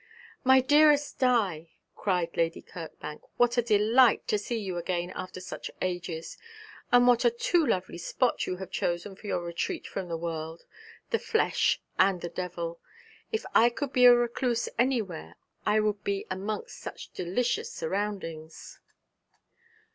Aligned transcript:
'My 0.43 0.61
dearest 0.61 1.19
Di,' 1.19 1.73
cried 1.95 2.35
Lady 2.35 2.59
Kirkbank, 2.63 3.21
'what 3.37 3.55
a 3.57 3.61
delight 3.61 4.27
to 4.29 4.39
see 4.39 4.57
you 4.57 4.77
again 4.77 5.11
after 5.11 5.39
such 5.39 5.69
ages; 5.79 6.39
and 6.91 7.05
what 7.05 7.23
a 7.23 7.29
too 7.29 7.63
lovely 7.63 7.99
spot 7.99 8.47
you 8.47 8.55
have 8.57 8.71
chosen 8.71 9.15
for 9.15 9.27
your 9.27 9.43
retreat 9.43 9.85
from 9.85 10.07
the 10.07 10.17
world, 10.17 10.65
the 11.11 11.19
flesh, 11.19 11.79
and 11.99 12.21
the 12.21 12.29
devil. 12.29 12.79
If 13.31 13.45
I 13.53 13.69
could 13.69 13.93
be 13.93 14.05
a 14.05 14.15
recluse 14.15 14.67
anywhere, 14.79 15.35
it 15.67 15.79
would 15.81 16.03
be 16.03 16.25
amongst 16.31 16.69
just 16.69 16.79
such 16.81 17.09
delicious 17.13 17.71
surroundings.' 17.71 18.79